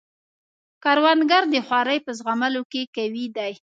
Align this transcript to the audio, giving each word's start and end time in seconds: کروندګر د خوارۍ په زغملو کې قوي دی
کروندګر 0.83 1.43
د 1.49 1.55
خوارۍ 1.65 1.99
په 2.05 2.11
زغملو 2.19 2.61
کې 2.71 2.81
قوي 2.95 3.25
دی 3.37 3.53